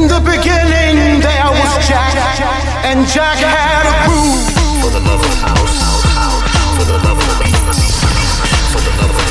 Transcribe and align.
In 0.00 0.08
the 0.08 0.18
beginning, 0.20 1.20
there 1.20 1.44
was 1.44 1.86
Jack, 1.86 2.16
and 2.86 3.06
Jack 3.06 3.36
had 3.36 3.84
a 3.84 3.92
groove. 4.08 4.48
For 4.80 4.88
the 4.88 5.00
love 5.00 5.20
of 5.20 5.34
house, 5.44 5.76
for 6.74 6.84
the 6.86 6.96
love 7.04 7.18
of 7.18 7.26
for 8.72 8.80
the 8.80 8.92
love 8.96 9.12
of 9.12 9.24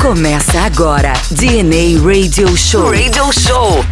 Começa 0.00 0.60
agora 0.62 1.12
DNA 1.30 1.98
Radio 2.02 2.56
Show. 2.56 2.90
Radio 2.90 3.30
Show. 3.32 3.84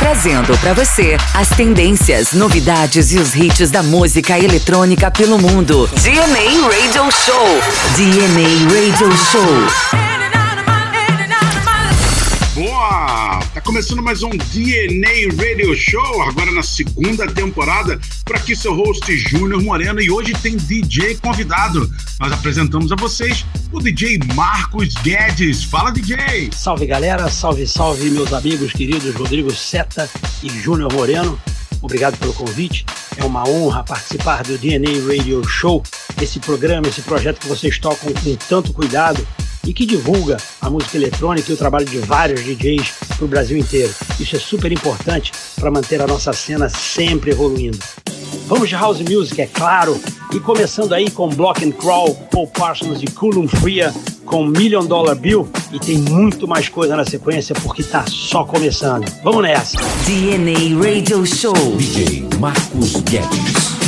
Trazendo 0.00 0.58
para 0.58 0.74
você 0.74 1.16
as 1.32 1.48
tendências, 1.50 2.32
novidades 2.32 3.12
e 3.12 3.18
os 3.18 3.36
hits 3.36 3.70
da 3.70 3.84
música 3.84 4.36
eletrônica 4.36 5.12
pelo 5.12 5.38
mundo. 5.38 5.88
DNA 6.02 6.66
Radio 6.66 7.08
Show. 7.12 7.60
DNA 7.96 8.66
Radio 8.68 9.16
Show. 9.16 10.09
Tá 13.60 13.66
começando 13.66 14.02
mais 14.02 14.22
um 14.22 14.30
DNA 14.30 15.28
Radio 15.36 15.76
Show, 15.76 16.22
agora 16.22 16.50
na 16.50 16.62
segunda 16.62 17.30
temporada. 17.30 18.00
Por 18.24 18.34
aqui 18.34 18.56
seu 18.56 18.74
host 18.74 19.14
Júnior 19.18 19.62
Moreno 19.62 20.00
e 20.00 20.10
hoje 20.10 20.32
tem 20.32 20.56
DJ 20.56 21.16
convidado. 21.16 21.88
Nós 22.18 22.32
apresentamos 22.32 22.90
a 22.90 22.96
vocês 22.96 23.44
o 23.70 23.78
DJ 23.78 24.18
Marcos 24.34 24.94
Guedes. 25.02 25.62
Fala, 25.62 25.90
DJ! 25.90 26.48
Salve 26.54 26.86
galera, 26.86 27.28
salve, 27.28 27.66
salve 27.66 28.08
meus 28.08 28.32
amigos 28.32 28.72
queridos 28.72 29.14
Rodrigo 29.14 29.54
Seta 29.54 30.08
e 30.42 30.48
Júnior 30.48 30.90
Moreno. 30.94 31.38
Obrigado 31.82 32.16
pelo 32.16 32.32
convite. 32.32 32.86
É 33.18 33.24
uma 33.26 33.46
honra 33.46 33.84
participar 33.84 34.42
do 34.42 34.56
DNA 34.56 35.06
Radio 35.06 35.46
Show, 35.46 35.82
esse 36.20 36.40
programa, 36.40 36.88
esse 36.88 37.02
projeto 37.02 37.40
que 37.40 37.48
vocês 37.48 37.78
tocam 37.78 38.10
com 38.10 38.36
tanto 38.36 38.72
cuidado 38.72 39.26
e 39.66 39.72
que 39.72 39.86
divulga 39.86 40.36
a 40.60 40.70
música 40.70 40.96
eletrônica 40.96 41.50
e 41.50 41.54
o 41.54 41.56
trabalho 41.56 41.86
de 41.86 41.98
vários 41.98 42.42
DJs 42.44 42.92
para 43.16 43.24
o 43.24 43.28
Brasil 43.28 43.58
inteiro. 43.58 43.92
Isso 44.18 44.36
é 44.36 44.38
super 44.38 44.72
importante 44.72 45.32
para 45.56 45.70
manter 45.70 46.00
a 46.00 46.06
nossa 46.06 46.32
cena 46.32 46.68
sempre 46.68 47.30
evoluindo. 47.30 47.78
Vamos 48.46 48.68
de 48.68 48.74
house 48.74 49.00
music, 49.00 49.40
é 49.40 49.46
claro, 49.46 50.00
e 50.32 50.40
começando 50.40 50.92
aí 50.92 51.10
com 51.10 51.28
Block 51.28 51.64
and 51.64 51.72
Crawl, 51.72 52.14
Paul 52.30 52.48
Parsons 52.48 53.02
e 53.02 53.06
Coulomb 53.06 53.48
Freya 53.48 53.94
com 54.24 54.46
Million 54.46 54.86
Dollar 54.86 55.16
Bill 55.16 55.48
e 55.72 55.78
tem 55.78 55.98
muito 55.98 56.46
mais 56.46 56.68
coisa 56.68 56.96
na 56.96 57.04
sequência 57.04 57.54
porque 57.62 57.82
tá 57.82 58.04
só 58.06 58.44
começando. 58.44 59.10
Vamos 59.24 59.42
nessa. 59.42 59.76
DNA 60.06 60.78
Radio 60.78 61.26
Show. 61.26 61.54
DJ 61.76 62.28
Marcos 62.38 62.94
Guedes. 63.02 63.79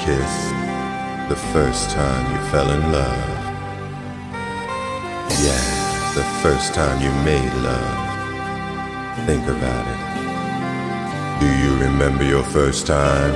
Kiss, 0.00 0.32
the 1.28 1.36
first 1.52 1.90
time 1.90 2.24
you 2.32 2.50
fell 2.50 2.70
in 2.70 2.90
love. 2.90 3.28
Yeah, 5.44 6.12
the 6.14 6.24
first 6.42 6.72
time 6.72 7.02
you 7.02 7.12
made 7.22 7.52
love. 7.62 9.26
Think 9.26 9.46
about 9.46 9.84
it. 9.94 10.00
Do 11.40 11.46
you 11.62 11.76
remember 11.84 12.24
your 12.24 12.42
first 12.42 12.86
time? 12.86 13.32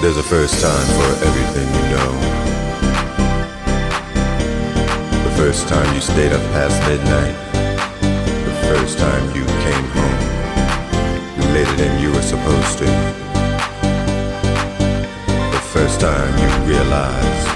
There's 0.00 0.16
a 0.16 0.22
first 0.22 0.60
time 0.62 0.86
for 0.98 1.10
everything 1.26 1.68
you 1.78 1.84
know. 1.94 2.12
The 5.24 5.34
first 5.36 5.66
time 5.66 5.92
you 5.94 6.00
stayed 6.00 6.32
up 6.32 6.42
past 6.52 6.78
midnight. 6.88 7.43
Than 11.76 12.00
you 12.00 12.10
were 12.12 12.22
supposed 12.22 12.78
to. 12.78 12.84
The 15.52 15.62
first 15.72 16.00
time 16.00 16.32
you 16.38 16.48
realized 16.68 17.48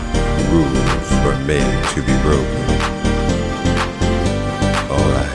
rules 0.51 1.11
were 1.25 1.39
made 1.45 1.85
to 1.95 2.03
be 2.03 2.17
broken. 2.23 2.65
Alright. 4.91 5.35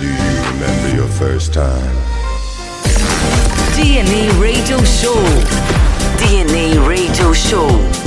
Do 0.00 0.06
you 0.06 0.34
remember 0.52 0.96
your 0.96 1.08
first 1.08 1.52
time? 1.52 1.96
DNA 3.74 4.30
Radio 4.40 4.78
Show. 4.84 5.20
DNA 6.18 6.86
Radio 6.86 7.32
Show. 7.32 7.99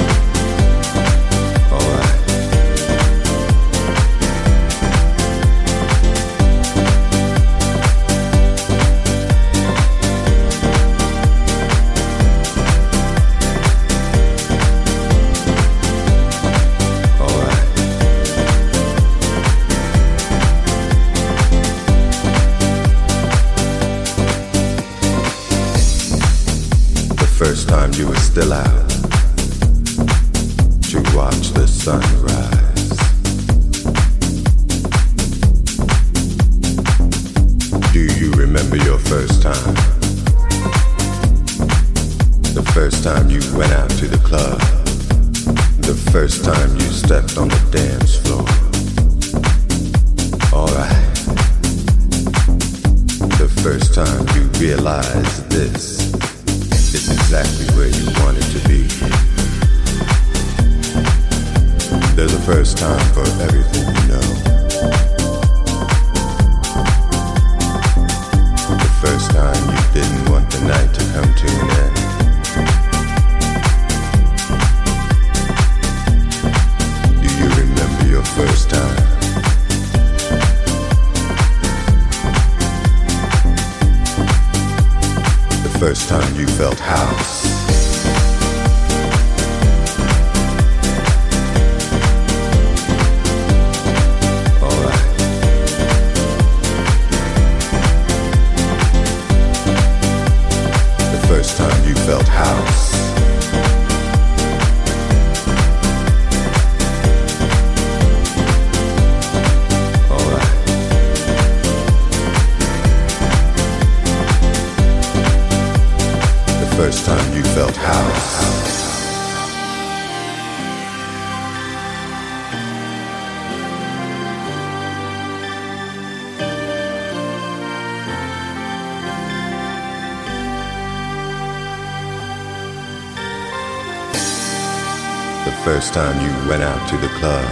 First 135.63 135.93
time 135.93 136.19
you 136.19 136.49
went 136.49 136.61
out 136.61 136.89
to 136.89 136.97
the 136.97 137.07
club. 137.19 137.47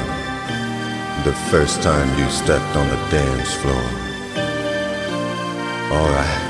The 1.23 1.31
first 1.49 1.81
time 1.81 2.09
you 2.19 2.29
stepped 2.29 2.75
on 2.75 2.89
the 2.89 2.97
dance 3.07 3.53
floor. 3.53 3.87
Alright. 5.95 6.41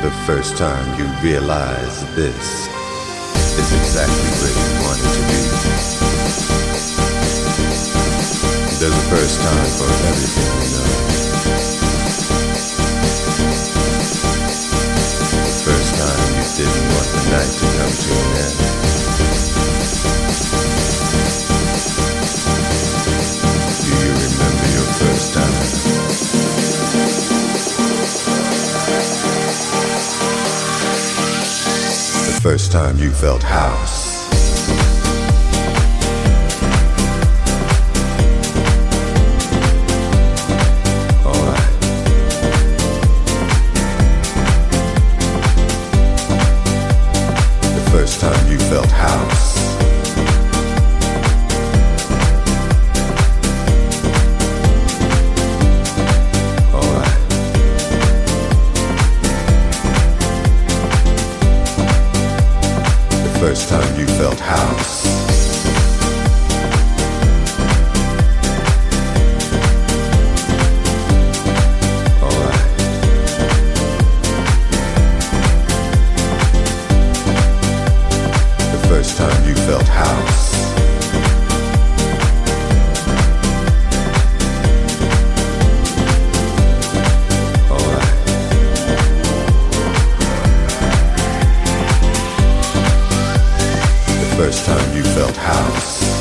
The 0.00 0.10
first 0.24 0.56
time 0.56 0.88
you 0.98 1.04
realized 1.20 2.06
this 2.16 2.64
is 3.60 3.72
exactly 3.76 4.30
where 4.40 4.56
you 4.56 4.72
wanted 4.88 5.10
to 5.12 5.22
be. 5.28 5.40
There's 8.80 8.96
a 8.96 9.06
first 9.12 9.36
time 9.44 9.68
for 9.76 9.90
everything 10.08 10.52
you 10.64 10.70
know. 10.72 10.90
The 15.44 15.56
first 15.60 15.92
time 16.00 16.24
you 16.40 16.46
didn't 16.56 16.86
want 16.88 17.08
the 17.12 17.22
night 17.36 17.52
to 17.52 17.66
come 17.76 17.92
to 17.92 18.12
an 18.16 18.60
end. 18.60 18.65
First 32.50 32.70
time 32.70 32.96
you 32.96 33.10
felt 33.10 33.42
house. 33.42 33.95
First 95.06 95.18
time 95.18 95.26
you 95.26 95.26
felt 95.26 95.36
house. 95.36 96.15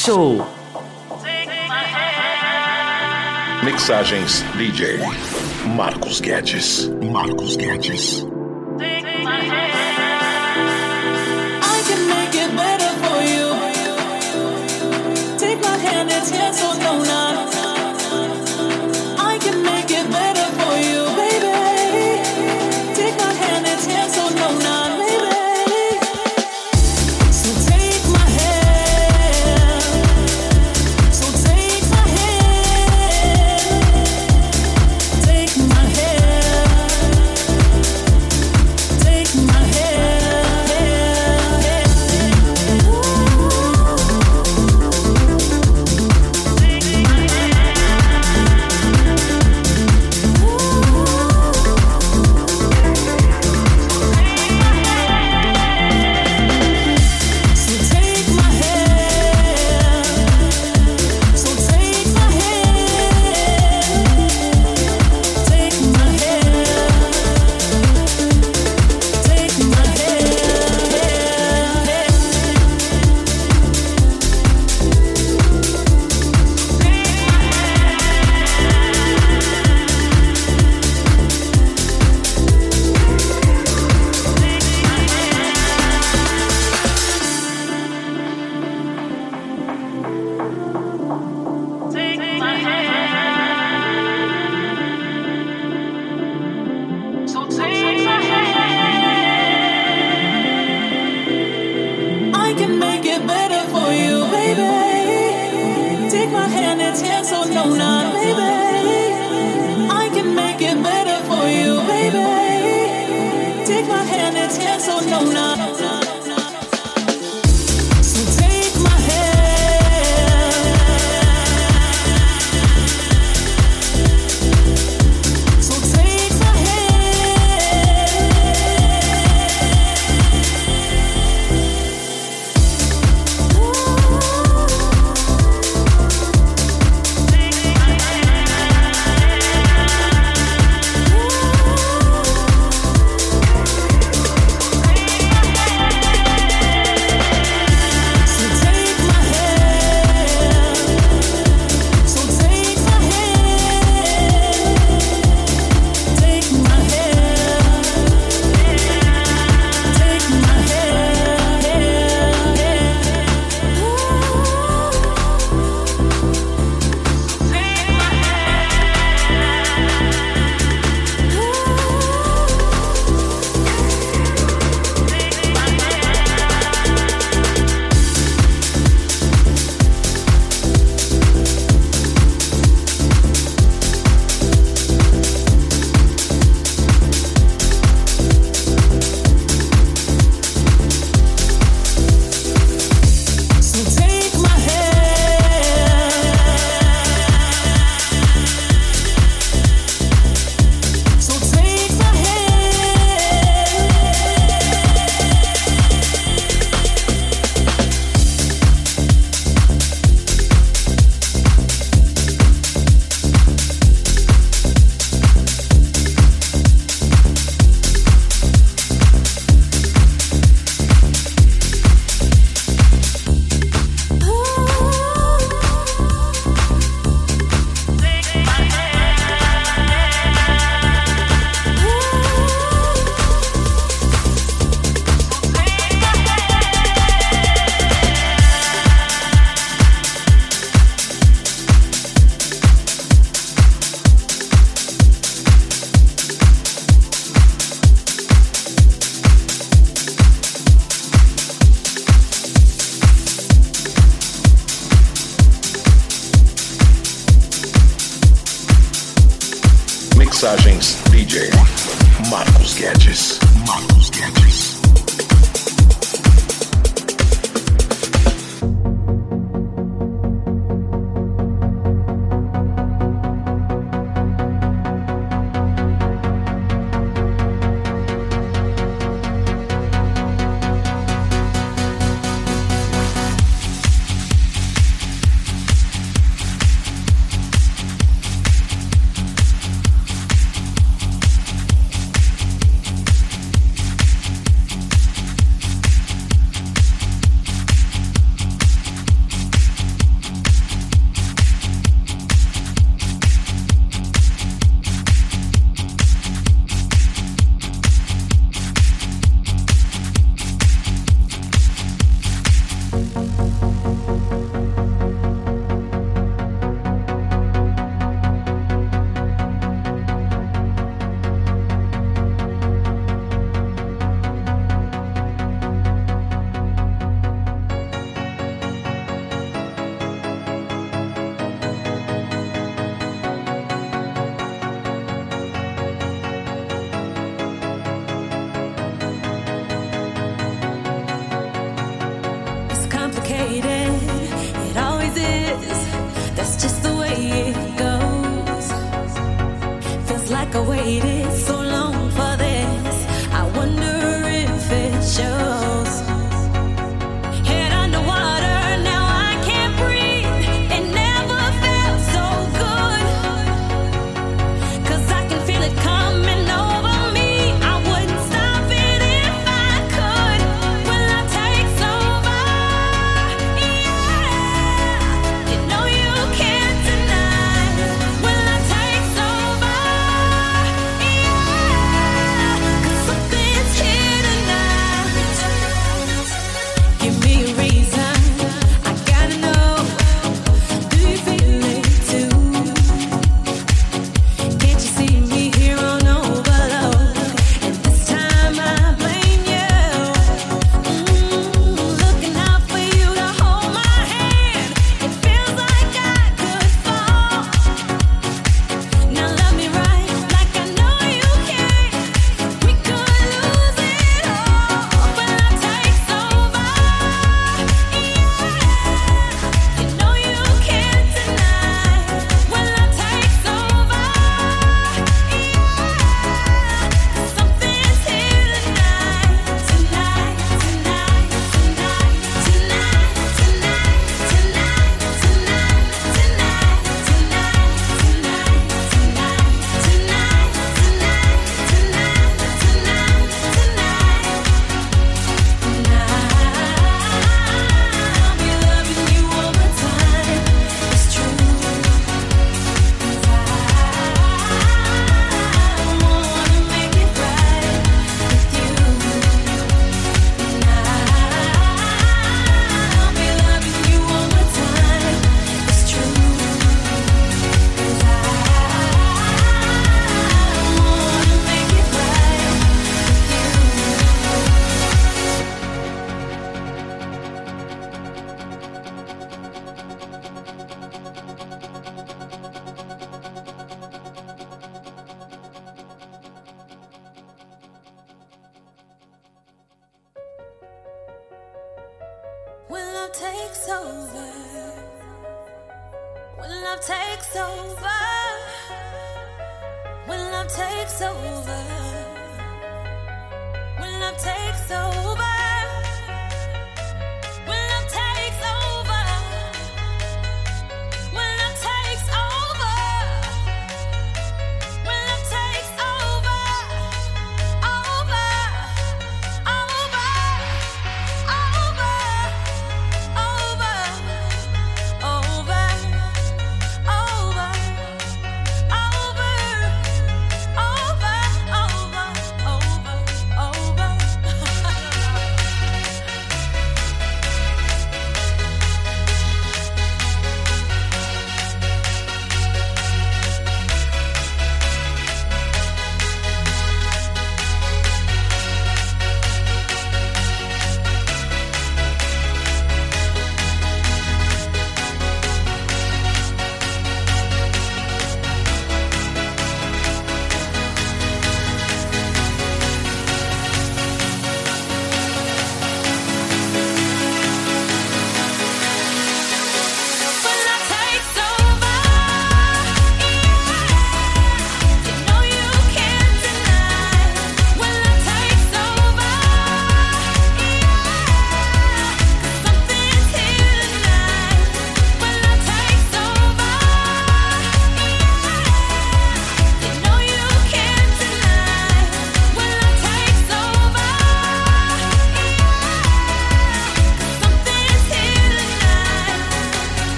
Show. 0.00 0.46
Mixagens 3.62 4.42
DJ 4.56 4.99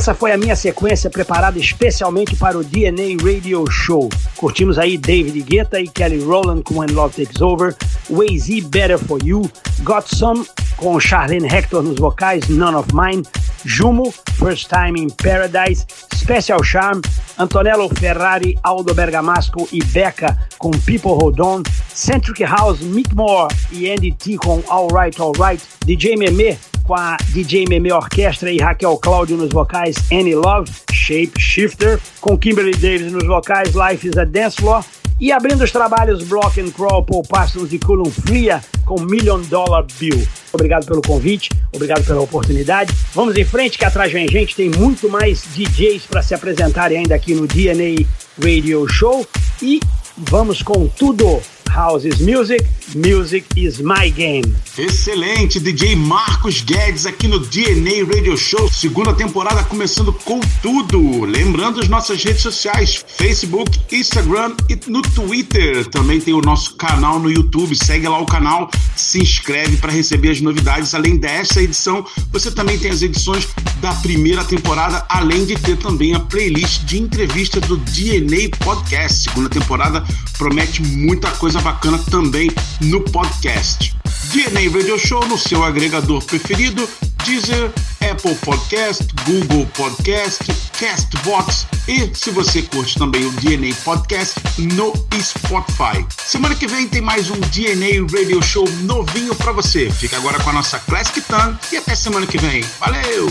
Essa 0.00 0.14
foi 0.14 0.32
a 0.32 0.38
minha 0.38 0.56
sequência 0.56 1.10
preparada 1.10 1.58
especialmente 1.58 2.34
para 2.34 2.56
o 2.56 2.64
DNA 2.64 3.22
Radio 3.22 3.70
Show. 3.70 4.08
Curtimos 4.34 4.78
aí 4.78 4.96
David 4.96 5.38
Guetta 5.42 5.78
e 5.78 5.86
Kelly 5.86 6.24
Rowland 6.24 6.62
com 6.62 6.78
When 6.78 6.88
Love 6.88 7.22
Takes 7.22 7.42
Over, 7.42 7.76
Way-Z 8.08 8.62
Better 8.62 8.98
For 8.98 9.18
You, 9.22 9.42
Got 9.80 10.06
Some 10.06 10.46
com 10.78 10.98
Charlene 10.98 11.46
Hector 11.46 11.82
nos 11.82 11.98
vocais, 11.98 12.48
None 12.48 12.76
of 12.76 12.88
Mine, 12.94 13.24
Jumo, 13.66 14.10
First 14.38 14.70
Time 14.70 14.98
in 14.98 15.10
Paradise, 15.10 15.84
Special 16.14 16.64
Charm, 16.64 17.02
Antonello 17.36 17.90
Ferrari, 17.90 18.58
Aldo 18.62 18.94
Bergamasco 18.94 19.68
e 19.70 19.84
Becca 19.84 20.34
com 20.56 20.70
People 20.70 21.12
Hold 21.12 21.40
On, 21.40 21.62
Centric 21.94 22.42
House, 22.42 22.80
Mick 22.80 23.14
Moore 23.14 23.54
e 23.70 23.90
Andy 23.90 24.12
T 24.12 24.38
com 24.38 24.62
All 24.68 24.88
Right, 24.88 25.20
All 25.20 25.32
Right, 25.32 25.62
DJ 25.84 26.16
Meme 26.16 26.69
com 26.90 26.96
a 26.96 27.16
DJ 27.28 27.66
Meme 27.68 27.92
Orquestra 27.92 28.50
e 28.50 28.58
Raquel 28.58 28.96
Cláudio 28.96 29.36
nos 29.36 29.50
vocais 29.50 29.94
Any 30.10 30.34
Love, 30.34 30.68
Shape 30.92 31.40
Shifter, 31.40 32.00
com 32.20 32.36
Kimberly 32.36 32.72
Davis 32.72 33.12
nos 33.12 33.24
vocais 33.28 33.74
Life 33.76 34.08
is 34.08 34.18
a 34.18 34.24
Dance 34.24 34.56
Floor 34.56 34.84
e 35.20 35.30
abrindo 35.30 35.62
os 35.62 35.70
trabalhos 35.70 36.24
Block 36.24 36.60
and 36.60 36.70
Crawl, 36.70 37.04
Paul 37.04 37.22
Parsons 37.22 37.72
e 37.72 37.78
Culum 37.78 38.10
Fria 38.10 38.60
com 38.84 39.00
Million 39.02 39.40
Dollar 39.42 39.86
Bill. 40.00 40.20
Obrigado 40.52 40.84
pelo 40.84 41.00
convite, 41.00 41.50
obrigado 41.72 42.04
pela 42.04 42.22
oportunidade. 42.22 42.92
Vamos 43.14 43.36
em 43.36 43.44
frente, 43.44 43.78
que 43.78 43.84
atrás 43.84 44.10
vem 44.10 44.26
gente, 44.26 44.56
tem 44.56 44.68
muito 44.68 45.08
mais 45.08 45.44
DJs 45.54 46.06
para 46.06 46.24
se 46.24 46.34
apresentarem 46.34 46.98
ainda 46.98 47.14
aqui 47.14 47.34
no 47.34 47.46
DNA 47.46 48.04
Radio 48.42 48.88
Show. 48.88 49.24
E 49.62 49.78
vamos 50.16 50.60
com 50.60 50.88
tudo. 50.88 51.40
House 51.72 52.04
is 52.04 52.20
music, 52.20 52.64
music 52.94 53.46
is 53.56 53.80
my 53.80 54.10
game. 54.10 54.54
Excelente, 54.76 55.60
DJ 55.60 55.96
Marcos 55.96 56.60
Guedes 56.62 57.06
aqui 57.06 57.28
no 57.28 57.38
DNA 57.38 58.04
Radio 58.04 58.36
Show, 58.36 58.70
segunda 58.70 59.12
temporada 59.12 59.62
começando 59.64 60.12
com 60.12 60.40
tudo. 60.62 61.24
Lembrando 61.24 61.80
as 61.80 61.88
nossas 61.88 62.22
redes 62.22 62.42
sociais, 62.42 63.04
Facebook, 63.16 63.80
Instagram 63.92 64.54
e 64.68 64.78
no 64.90 65.02
Twitter. 65.02 65.86
Também 65.86 66.20
tem 66.20 66.34
o 66.34 66.40
nosso 66.40 66.76
canal 66.76 67.18
no 67.18 67.30
YouTube, 67.30 67.76
segue 67.76 68.08
lá 68.08 68.18
o 68.18 68.26
canal, 68.26 68.70
se 68.96 69.20
inscreve 69.20 69.76
para 69.76 69.92
receber 69.92 70.30
as 70.30 70.40
novidades. 70.40 70.94
Além 70.94 71.16
dessa 71.16 71.62
edição, 71.62 72.04
você 72.32 72.50
também 72.50 72.78
tem 72.78 72.90
as 72.90 73.02
edições 73.02 73.48
da 73.80 73.92
primeira 73.94 74.44
temporada, 74.44 75.04
além 75.08 75.44
de 75.44 75.56
ter 75.56 75.76
também 75.76 76.14
a 76.14 76.20
playlist 76.20 76.84
de 76.84 76.98
entrevista 76.98 77.60
do 77.60 77.76
DNA 77.76 78.48
Podcast. 78.64 79.22
Segunda 79.22 79.48
temporada 79.48 80.04
promete 80.38 80.82
muita 80.82 81.30
coisa 81.32 81.60
bacana 81.60 81.98
também 82.10 82.50
no 82.80 83.00
podcast. 83.00 83.94
DNA 84.32 84.70
Radio 84.72 84.98
Show 84.98 85.26
no 85.26 85.36
seu 85.36 85.64
agregador 85.64 86.22
preferido, 86.24 86.88
Deezer, 87.24 87.70
Apple 88.00 88.34
Podcast, 88.36 89.06
Google 89.24 89.66
Podcast, 89.74 90.44
Castbox 90.78 91.66
e 91.88 92.10
se 92.14 92.30
você 92.30 92.62
curte 92.62 92.98
também 92.98 93.24
o 93.24 93.30
DNA 93.32 93.74
Podcast 93.84 94.40
no 94.58 94.92
Spotify. 95.20 96.06
Semana 96.24 96.54
que 96.54 96.66
vem 96.66 96.88
tem 96.88 97.00
mais 97.00 97.30
um 97.30 97.38
DNA 97.40 98.06
Radio 98.10 98.42
Show 98.42 98.68
novinho 98.82 99.34
para 99.34 99.52
você. 99.52 99.90
Fica 99.90 100.16
agora 100.16 100.38
com 100.40 100.50
a 100.50 100.52
nossa 100.52 100.78
Classic 100.78 101.20
Tan 101.22 101.58
e 101.72 101.76
até 101.76 101.94
semana 101.94 102.26
que 102.26 102.38
vem. 102.38 102.62
Valeu! 102.78 103.26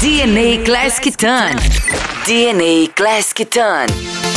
DNA 0.00 0.64
Classic 0.64 1.16
Ton. 1.16 1.56
DNA 2.26 2.92
Classic 2.94 3.44
Ton. 3.46 4.33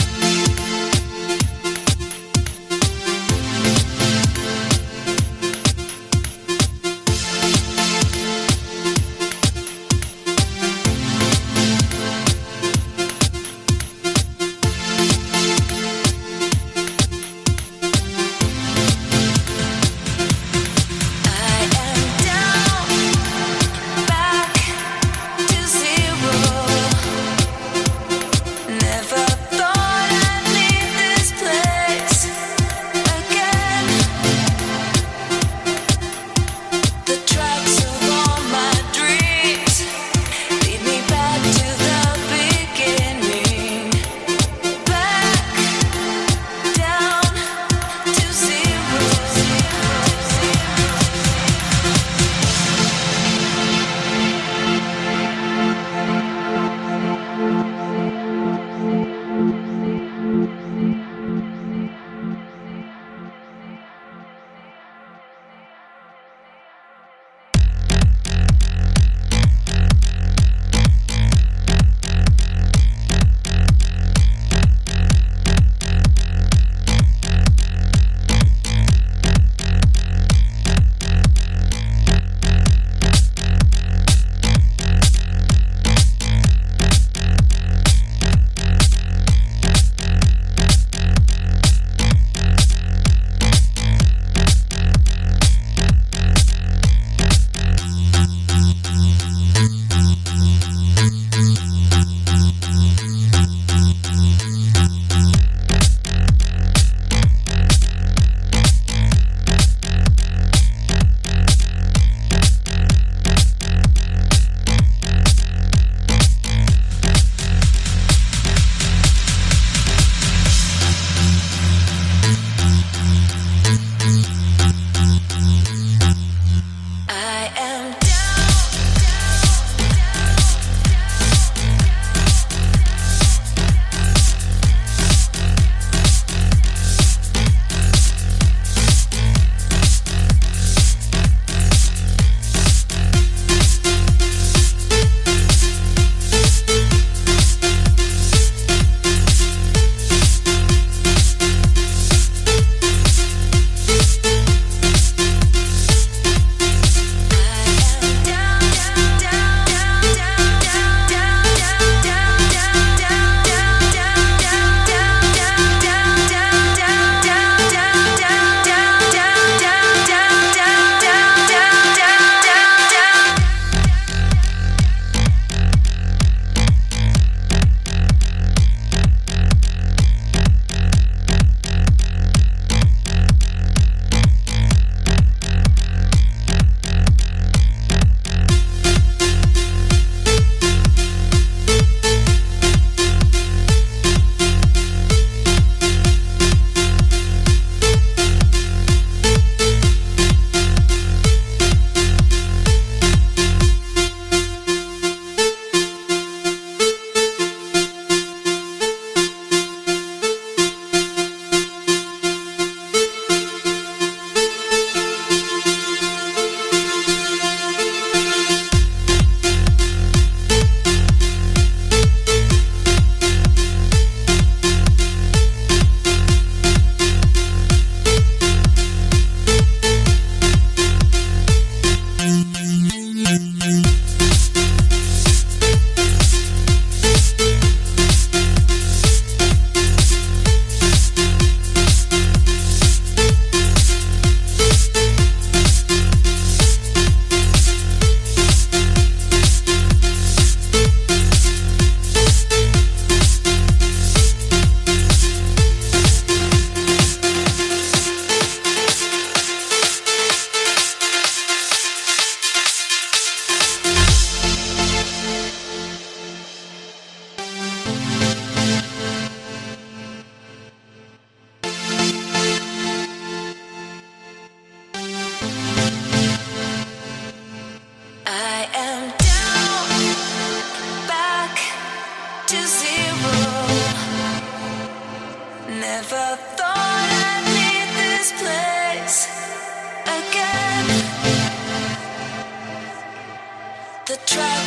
track. 294.37 294.66